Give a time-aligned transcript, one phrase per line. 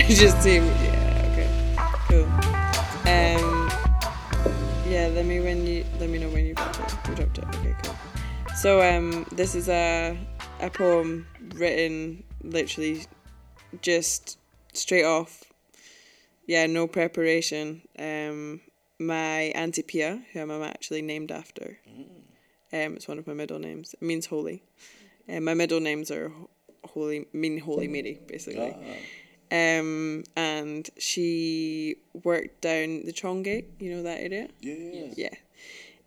[0.10, 0.56] I just see.
[0.56, 1.28] Yeah.
[1.32, 1.48] Okay.
[2.08, 2.24] Cool.
[3.04, 3.70] Um.
[4.88, 5.10] Yeah.
[5.12, 7.08] Let me when you let me know when you dropped it.
[7.08, 7.44] You dropped it.
[7.56, 7.76] Okay.
[7.82, 7.94] Cool.
[8.56, 10.16] So um, this is a
[10.60, 13.04] a poem written literally
[13.82, 14.38] just
[14.72, 15.44] straight off.
[16.46, 16.66] Yeah.
[16.66, 17.82] No preparation.
[17.98, 18.62] Um.
[18.98, 21.78] My auntie Pia, who I'm actually named after.
[22.72, 23.94] Um, it's one of my middle names.
[23.94, 24.62] It means holy.
[25.28, 26.32] Um, my middle names are
[26.84, 28.74] holy mean Holy Mary, basically.
[29.52, 34.48] Um, and she worked down the Trongate, you know that area?
[34.60, 35.12] Yeah.
[35.16, 35.34] Yeah.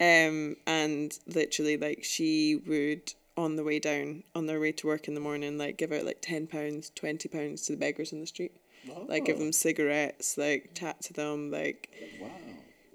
[0.00, 5.08] Um, and literally, like, she would, on the way down, on their way to work
[5.08, 8.52] in the morning, like, give out like £10, £20 to the beggars in the street.
[9.06, 11.50] Like, give them cigarettes, like, chat to them.
[11.50, 12.30] Like, Wow.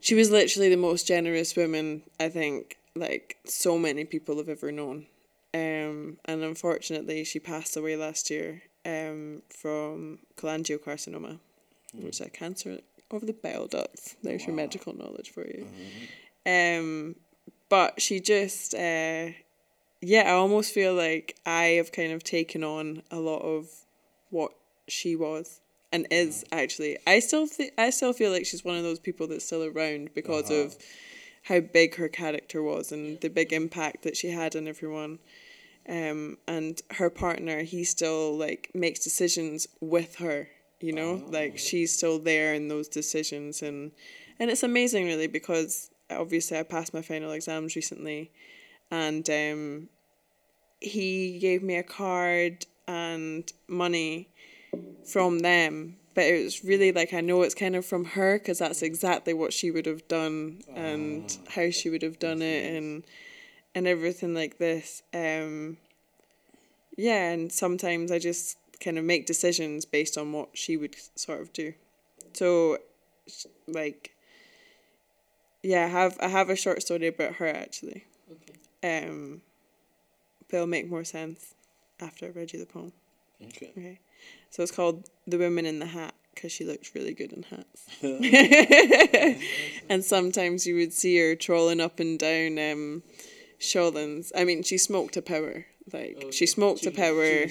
[0.00, 4.70] she was literally the most generous woman, I think, like, so many people have ever
[4.72, 5.06] known.
[5.52, 11.38] Um, and unfortunately, she passed away last year um, from cholangiocarcinoma,
[11.94, 12.78] which is a cancer
[13.10, 14.16] of the bile ducts.
[14.22, 15.66] There's your medical knowledge for you.
[16.46, 17.16] Um,
[17.68, 19.28] but she just, uh,
[20.00, 23.68] yeah, I almost feel like I have kind of taken on a lot of
[24.30, 24.52] what
[24.88, 25.60] she was
[25.92, 26.98] and is actually.
[27.06, 30.10] I still th- I still feel like she's one of those people that's still around
[30.14, 30.76] because of
[31.44, 35.18] how big her character was and the big impact that she had on everyone.
[35.88, 40.48] Um, and her partner, he still like makes decisions with her.
[40.80, 43.92] You know, like she's still there in those decisions, and
[44.38, 48.30] and it's amazing really because obviously I passed my final exams recently,
[48.90, 49.88] and um,
[50.80, 54.28] he gave me a card and money
[55.04, 58.58] from them but it was really like i know it's kind of from her because
[58.58, 63.04] that's exactly what she would have done and how she would have done it and
[63.74, 65.76] and everything like this um
[66.96, 71.40] yeah and sometimes i just kind of make decisions based on what she would sort
[71.40, 71.72] of do
[72.32, 72.78] so
[73.68, 74.12] like
[75.62, 78.98] yeah i have i have a short story about her actually Okay.
[79.02, 79.40] um
[80.48, 81.54] but it'll make more sense
[82.00, 82.92] after i read you the poem
[83.42, 83.70] Okay.
[83.74, 83.98] Okay.
[84.50, 87.86] So it's called The Woman in the Hat because she looks really good in hats.
[89.88, 93.02] and sometimes you would see her trolling up and down um,
[93.60, 94.32] Shawlands.
[94.36, 95.66] I mean, she smoked a power.
[95.92, 97.46] Like, she smoked a power.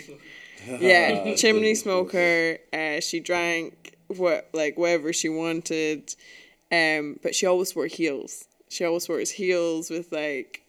[0.80, 2.58] Yeah, chimney smoker.
[2.74, 6.16] Uh, she drank what like whatever she wanted.
[6.72, 8.46] Um, but she always wore heels.
[8.69, 10.64] She always wears heels with like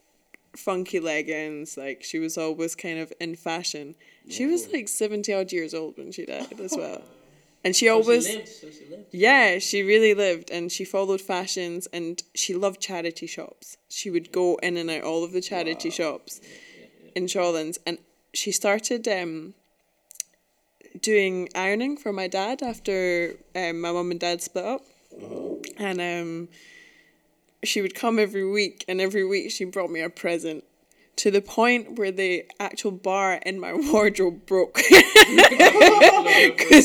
[0.57, 1.77] funky leggings.
[1.77, 3.95] Like she was always kind of in fashion.
[4.29, 7.03] She was like seventy odd years old when she died as well,
[7.65, 8.49] and she always So she lived.
[8.49, 9.07] So she lived.
[9.13, 13.77] yeah she really lived and she followed fashions and she loved charity shops.
[13.89, 16.41] She would go in and out all of the charity shops
[17.15, 17.99] in Shawlands, and
[18.35, 19.55] she started um
[21.01, 24.83] doing ironing for my dad after um, my mum and dad split up,
[25.77, 26.49] and um
[27.63, 30.65] she would come every week, and every week she brought me a present.
[31.21, 34.89] To the point where the actual bar in my wardrobe broke because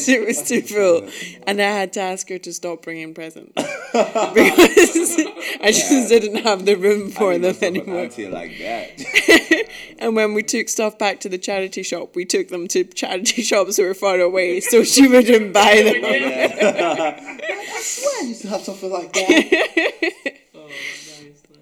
[0.10, 1.08] it was too full,
[1.48, 5.16] and I had to ask her to stop bringing presents because
[5.62, 8.10] I just didn't have the room for I them must have an anymore.
[8.30, 9.70] like that.
[10.00, 13.42] And when we took stuff back to the charity shop, we took them to charity
[13.42, 16.04] shops that were far away, so she wouldn't buy them.
[16.04, 20.40] I swear I used to have something like that.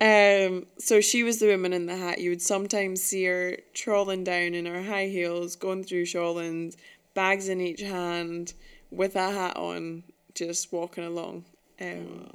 [0.01, 2.19] Um, so she was the woman in the hat.
[2.19, 6.75] You would sometimes see her trolling down in her high heels, going through Shawlands,
[7.13, 8.53] bags in each hand,
[8.91, 10.03] with a hat on,
[10.35, 11.45] just walking along.
[11.79, 12.29] Um,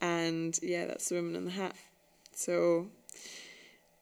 [0.00, 1.76] And yeah, that's the woman in the hat.
[2.34, 2.88] So,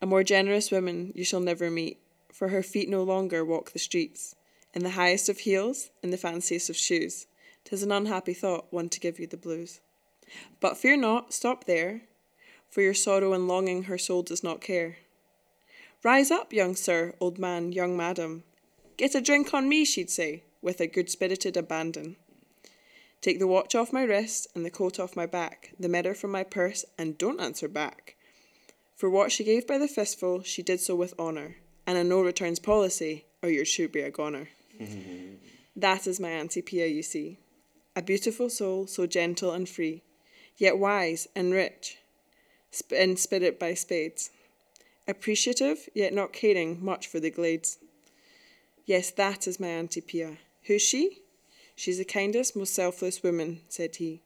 [0.00, 1.98] a more generous woman you shall never meet,
[2.32, 4.34] for her feet no longer walk the streets,
[4.72, 7.26] in the highest of heels, in the fanciest of shoes.
[7.64, 9.80] Tis an unhappy thought, one to give you the blues.
[10.60, 12.02] But fear not, stop there,
[12.70, 14.98] for your sorrow and longing her soul does not care.
[16.02, 18.44] Rise up, young sir, old man, young madam.
[18.96, 22.16] Get a drink on me, she'd say, with a good spirited abandon.
[23.20, 26.30] Take the watch off my wrist and the coat off my back, the mirror from
[26.30, 28.16] my purse, and don't answer back.
[28.96, 31.56] For what she gave by the fistful, she did so with honour,
[31.86, 34.48] and a no returns policy, or yours should be a goner.
[35.76, 37.38] that is my Auntie Pia, you see.
[37.94, 40.02] A beautiful soul, so gentle and free,
[40.56, 41.98] yet wise and rich,
[42.70, 44.30] sp- in spirit by spades.
[45.08, 47.78] Appreciative, yet not caring much for the glades.
[48.86, 50.38] Yes, that is my Auntie Pia.
[50.64, 51.22] Who's she?
[51.74, 54.20] She's the kindest, most selfless woman, said he,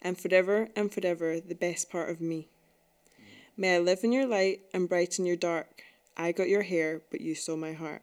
[0.00, 2.48] and forever and forever the best part of me.
[3.56, 5.82] May I live in your light and brighten your dark.
[6.16, 8.02] I got your hair, but you stole my heart.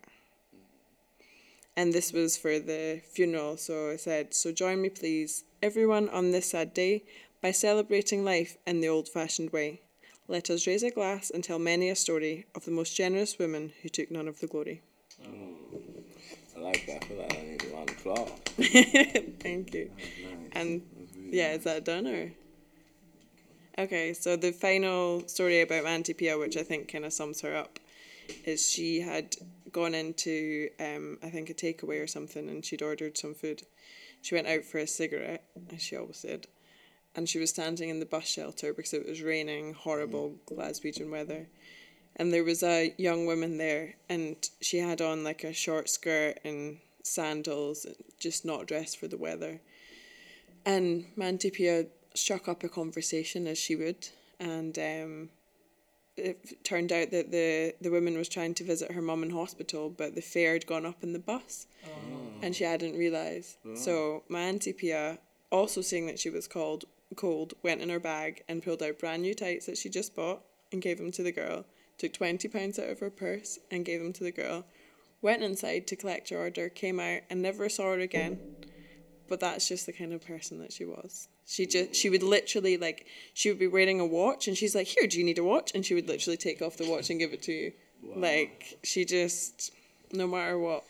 [1.76, 3.58] and this was for the funeral.
[3.58, 7.04] So I said, "So join me, please, everyone, on this sad day,
[7.44, 9.82] by celebrating life in the old-fashioned way.
[10.30, 13.74] Let us raise a glass and tell many a story of the most generous woman
[13.82, 14.82] who took none of the glory."
[16.56, 17.04] I like that.
[17.04, 18.32] I feel like I need of applause.
[19.42, 19.92] Thank you.
[19.96, 20.52] Nice.
[20.54, 20.82] And
[21.18, 21.58] really yeah, nice.
[21.58, 22.32] is that done or?
[23.78, 27.56] Okay, so the final story about Auntie Pia, which I think kind of sums her
[27.56, 27.80] up,
[28.46, 29.36] is she had
[29.72, 33.64] gone into um I think a takeaway or something, and she'd ordered some food.
[34.22, 35.44] She went out for a cigarette,
[35.74, 36.48] as she always did,
[37.16, 41.48] and she was standing in the bus shelter because it was raining, horrible Glaswegian weather.
[42.16, 46.40] And there was a young woman there, and she had on like a short skirt
[46.44, 47.86] and sandals,
[48.20, 49.62] just not dressed for the weather.
[50.66, 54.08] And Mantipia struck up a conversation as she would,
[54.40, 55.30] and um,
[56.16, 59.90] it turned out that the, the woman was trying to visit her mum in hospital,
[59.90, 61.66] but the fare had gone up in the bus,
[62.44, 63.58] and she hadn't realised.
[63.76, 65.18] So my auntie Pia,
[65.52, 69.22] also seeing that she was cold, cold, went in her bag and pulled out brand
[69.22, 71.66] new tights that she just bought and gave them to the girl.
[71.98, 74.66] Took twenty pounds out of her purse and gave them to the girl.
[75.22, 78.40] Went inside to collect her order, came out and never saw her again
[79.34, 81.28] but that's just the kind of person that she was.
[81.46, 84.88] She just she would literally like she would be wearing a watch and she's like,
[84.88, 85.72] Here, do you need a watch?
[85.74, 87.72] And she would literally take off the watch and give it to you.
[88.16, 89.72] Like she just
[90.12, 90.84] no matter what.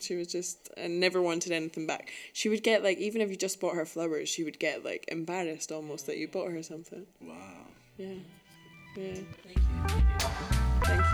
[0.00, 2.10] She was just and never wanted anything back.
[2.32, 5.04] She would get like even if you just bought her flowers, she would get like
[5.08, 7.06] embarrassed almost that you bought her something.
[7.20, 7.36] Wow.
[7.96, 8.14] Yeah.
[8.96, 9.14] Yeah.
[9.44, 11.10] Thank you.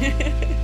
[0.00, 0.54] Thank you.